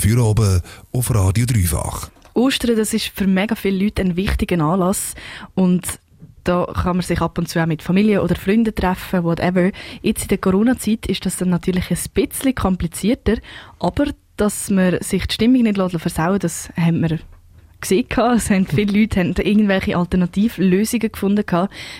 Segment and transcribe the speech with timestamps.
[0.00, 0.62] für oben
[0.92, 2.10] auf Radio Dreifach.
[2.34, 5.14] Ostern, das ist für mega viele Leute ein wichtiger Anlass
[5.54, 5.86] und
[6.44, 9.70] da kann man sich ab und zu auch mit Familie oder Freunden treffen, whatever.
[10.00, 13.36] Jetzt in der Corona-Zeit ist das dann natürlich ein bisschen komplizierter,
[13.78, 17.18] aber dass man sich die Stimmung nicht versauen das haben wir
[17.80, 18.06] gesehen.
[18.34, 21.44] Es haben viele Leute haben irgendwelche Alternativlösungen gefunden.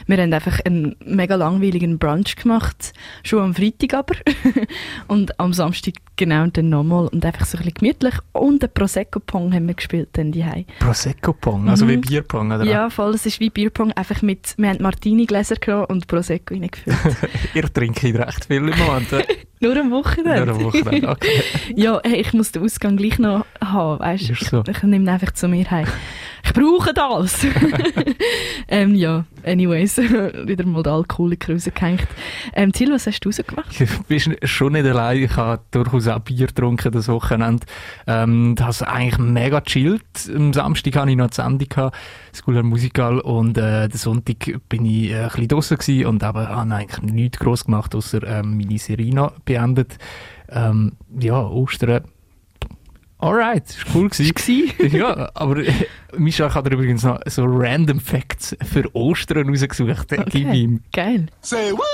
[0.07, 2.93] Wir haben einfach einen mega langweiligen Brunch gemacht,
[3.23, 4.15] schon am Freitag aber.
[5.09, 7.09] und am Samstag genau und dann nochmal.
[7.09, 8.15] Und einfach so ein bisschen gemütlich.
[8.33, 10.45] Und ein Prosecco-Pong haben wir gespielt dann die
[10.79, 11.69] Prosecco-Pong?
[11.69, 11.91] Also mhm.
[11.91, 12.65] wie Bierpong, oder?
[12.65, 13.15] Ja, voll.
[13.15, 13.93] Es ist wie Bierpong.
[13.93, 16.97] Einfach mit, wir haben Martini-Gläser genommen und Prosecco reingefüllt.
[17.55, 19.09] Ihr trinkt recht viel im Moment.
[19.63, 20.47] Nur am Wochenende?
[20.47, 21.43] Nur am Wochenende, okay.
[21.77, 24.35] ja, hey, ich muss den Ausgang gleich noch haben, weißt du?
[24.35, 24.63] So.
[24.67, 25.87] Ich, ich nehme einfach zu mir heim.
[26.51, 27.47] Ich brauche das!
[28.69, 32.09] ähm, ja, anyways, wieder mal der Alkoholiker rausgehängt.
[32.55, 33.79] Ähm, Ziel, was hast du rausgemacht?
[33.79, 35.23] Du bist schon nicht allein.
[35.23, 37.65] Ich habe durchaus auch Bier getrunken das Wochenende.
[38.09, 40.03] Ähm, das eigentlich mega chillt.
[40.35, 41.97] Am Samstag hatte ich noch die Sendung, gehabt,
[42.35, 46.75] School Musical, und äh, den Sonntag bin ich äh, ein bisschen draussen und aber habe
[46.75, 49.99] eigentlich nichts gross gemacht, außer ähm, meine Serena beendet.
[50.49, 52.03] Ähm, ja, Ostern
[53.21, 54.09] Alright, war cool.
[54.09, 54.73] Gewesen.
[54.97, 55.73] ja, aber äh,
[56.17, 60.13] Mischa hat übrigens noch so random Facts für Ostern rausgesucht.
[60.13, 60.25] Okay.
[60.31, 60.81] Gib ihm.
[60.93, 61.27] Geil.
[61.43, 61.85] Say what?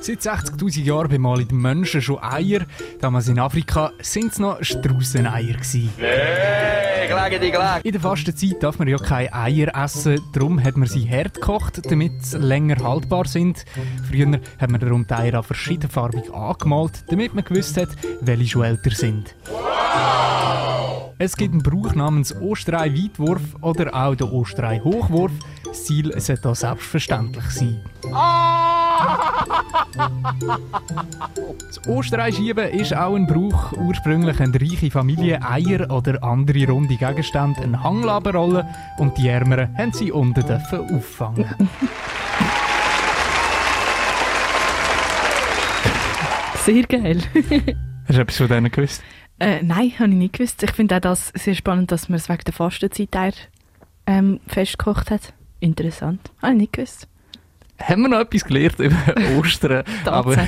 [0.00, 2.66] Seit 60.000 Jahren bemalen die Menschen schon Eier.
[3.00, 5.56] Damals in Afrika sind es noch Straußeneier.
[5.96, 7.80] Hey, gelegen, die gelegen.
[7.82, 10.20] In der Fastenzeit darf man ja keine Eier essen.
[10.32, 13.64] Darum hat man sie hart gekocht, damit sie länger haltbar sind.
[14.08, 17.88] Früher hat man darum die Eier verschiedenfarbig angemalt, damit man gewusst hat,
[18.20, 19.34] welche schon älter sind.
[21.20, 25.32] Es gibt einen Brauch namens Osterei-Weitwurf oder auch den Osterei-Hochwurf.
[25.64, 27.80] Das Ziel sollte da selbstverständlich sein.
[31.66, 33.72] Das Osterei-Schieben ist auch ein Brauch.
[33.72, 38.66] Ursprünglich haben reiche Familien Eier oder andere runde Gegenstände einen Hanglaber rollen
[38.98, 41.46] und die Ärmeren haben sie unten auffangen.
[46.64, 47.22] Sehr geil.
[48.06, 49.02] Hast du etwas von denen gewusst?
[49.40, 50.62] Äh, nein, habe ich nicht gewusst.
[50.62, 53.48] Ich finde auch das sehr spannend, dass man es wegen der Fastenzeit
[54.06, 55.32] ähm, festgekocht hat.
[55.60, 56.30] Interessant.
[56.42, 57.08] Habe ich nicht gewusst
[57.78, 58.96] haben wir noch etwas gelernt über
[59.38, 59.84] Ostern.
[60.04, 60.36] aber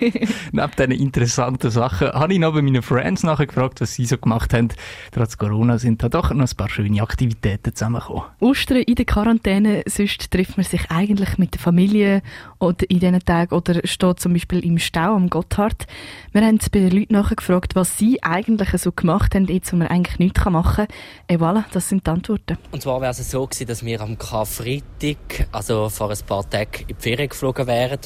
[0.00, 4.18] neben diesen interessanten Sachen habe ich noch bei meinen Friends nachher gefragt, was sie so
[4.18, 4.68] gemacht haben.
[5.12, 8.24] Trotz Corona sind da doch noch ein paar schöne Aktivitäten zusammengekommen.
[8.40, 12.22] Ostern in der Quarantäne, sonst trifft man sich eigentlich mit der Familie
[12.58, 15.86] oder in diesen Tagen oder steht zum Beispiel im Stau am Gotthard.
[16.32, 19.76] Wir haben bei den Leuten nachher gefragt, was sie eigentlich so gemacht haben, jetzt wo
[19.76, 20.96] man eigentlich nichts machen kann.
[21.28, 22.58] Et voilà, das sind die Antworten.
[22.70, 26.57] Und zwar wäre es so gewesen, dass wir am Karfreitag, also vor ein paar Tagen,
[26.64, 27.98] Tage in die Ferien geflogen wären.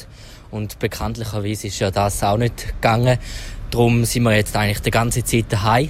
[0.51, 3.17] Und bekanntlicherweise ist ja das auch nicht gegangen.
[3.71, 5.89] Darum sind wir jetzt eigentlich die ganze Zeit daheim.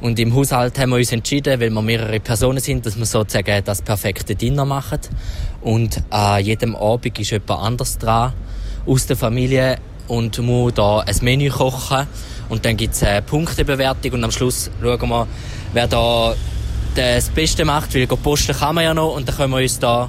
[0.00, 3.64] Und im Haushalt haben wir uns entschieden, weil wir mehrere Personen sind, dass wir sozusagen
[3.64, 5.00] das perfekte Dinner machen.
[5.62, 8.34] Und an jedem Abend ist jemand anders dran
[8.84, 12.06] aus der Familie und muss da ein Menü kochen.
[12.50, 15.26] Und dann gibt es eine Punktebewertung und am Schluss schauen wir,
[15.72, 16.34] wer da
[16.94, 20.08] das Beste macht, weil posten kann man ja noch und dann können wir uns da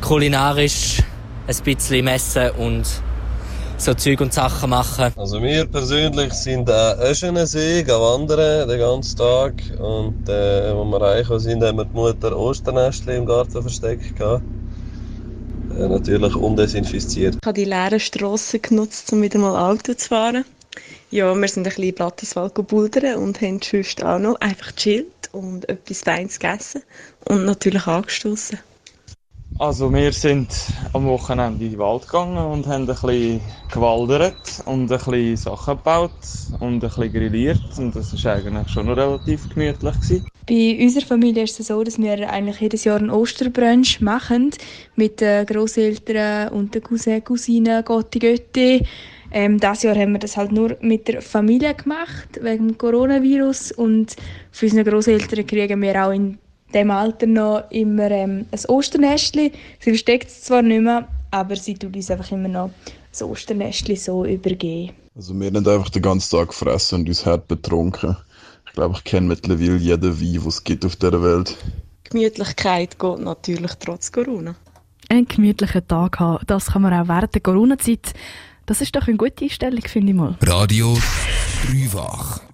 [0.00, 0.98] kulinarisch
[1.46, 2.84] ein bisschen messen und
[3.76, 5.12] so Zeug und Sachen machen.
[5.16, 11.40] Also wir persönlich sind an Öschenensee wandern den ganzen Tag und äh, als wir reingekommen
[11.40, 14.44] sind, haben wir die Mutter Osternestchen im Garten versteckt gehabt.
[15.76, 17.36] Äh, natürlich undesinfiziert.
[17.40, 20.44] Ich habe die leeren Strassen genutzt, um wieder mal Auto zu fahren.
[21.10, 25.28] Ja, wir sind ein bisschen in Blattiswald bouldern und haben sonst auch noch einfach chillt
[25.32, 26.82] und etwas Feines gegessen
[27.24, 28.58] und natürlich angestoßen.
[29.58, 34.82] Also wir sind am Wochenende in den Wald gegangen und haben ein bisschen gewaldert und
[34.82, 36.18] ein bisschen Sachen gebaut
[36.58, 39.94] und ein bisschen grilliert und das war eigentlich schon noch relativ gemütlich.
[40.00, 40.24] Gewesen.
[40.46, 44.50] Bei unserer Familie ist es so, dass wir eigentlich jedes Jahr einen Osterbrunch machen
[44.96, 48.82] mit den Großeltern und den Cousin, Cousinen, Gotti, Götti.
[49.30, 53.72] Ähm, dieses Jahr haben wir das halt nur mit der Familie gemacht, wegen dem Coronavirus
[53.72, 54.16] und
[54.50, 56.41] für unsere Großeltern kriegen wir auch in
[56.74, 59.52] dem Alter noch immer ähm, ein Osternestli.
[59.80, 62.70] Sie versteckt es zwar nicht mehr, aber sie tut uns einfach immer noch
[63.10, 64.92] das Osternestli so übergeben.
[65.14, 68.16] Also wir haben einfach den ganzen Tag gefressen und uns hart betrunken.
[68.66, 71.56] Ich glaube, ich kenne mittlerweile jeden Wein, den es gibt auf dieser Welt.
[72.04, 74.54] Gemütlichkeit geht natürlich trotz Corona.
[75.08, 78.14] Einen gemütlichen Tag haben, das kann man auch während der Corona-Zeit.
[78.66, 80.36] Das ist doch eine gute Einstellung, finde ich mal.
[80.42, 80.96] Radio
[81.66, 82.42] Dreifach.